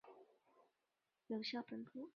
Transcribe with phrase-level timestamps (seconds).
[0.01, 0.25] 学院
[1.27, 2.09] 拥有校本部。